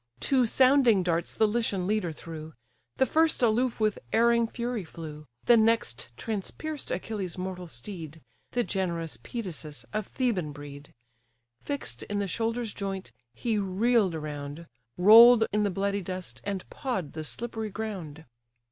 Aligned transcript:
Two 0.19 0.47
sounding 0.47 1.03
darts 1.03 1.35
the 1.35 1.47
Lycian 1.47 1.85
leader 1.85 2.11
threw: 2.11 2.55
The 2.97 3.05
first 3.05 3.43
aloof 3.43 3.79
with 3.79 3.99
erring 4.11 4.47
fury 4.47 4.83
flew, 4.83 5.27
The 5.45 5.57
next 5.57 6.09
transpierced 6.17 6.89
Achilles' 6.89 7.37
mortal 7.37 7.67
steed, 7.67 8.19
The 8.53 8.63
generous 8.63 9.17
Pedasus 9.17 9.83
of 9.93 10.07
Theban 10.07 10.53
breed: 10.53 10.95
Fix'd 11.61 12.01
in 12.09 12.17
the 12.17 12.25
shoulder's 12.27 12.73
joint, 12.73 13.11
he 13.31 13.59
reel'd 13.59 14.15
around, 14.15 14.65
Roll'd 14.97 15.45
in 15.53 15.61
the 15.61 15.69
bloody 15.69 16.01
dust, 16.01 16.41
and 16.45 16.67
paw'd 16.71 17.13
the 17.13 17.23
slippery 17.23 17.69
ground. 17.69 18.25